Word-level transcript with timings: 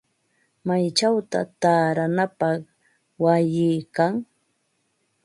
¿Maychawta 0.67 1.39
taaranapaq 1.61 2.61
wayi 3.23 3.69
kan? 3.95 4.13